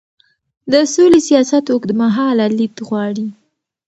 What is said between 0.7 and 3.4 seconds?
د سولې سیاست اوږدمهاله لید غواړي